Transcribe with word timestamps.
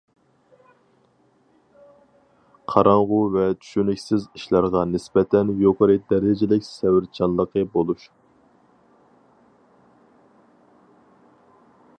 قاراڭغۇ 2.73 3.19
ۋە 3.35 3.43
چۈشىنىكسىز 3.65 4.25
ئىشلارغا 4.39 4.83
نىسبەتەن 4.95 5.53
يۇقىرى 5.65 5.99
دەرىجىلىك 6.15 6.67
سەۋرچانلىقى 6.71 7.67
بولۇش. 7.77 8.11